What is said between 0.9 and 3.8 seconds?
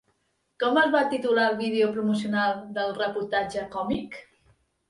va titular el vídeo promocional del reportatge